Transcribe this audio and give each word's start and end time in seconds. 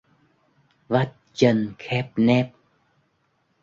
Vắt 0.87 1.13
chân 1.33 1.73
khép 1.79 2.11
nép 2.15 2.51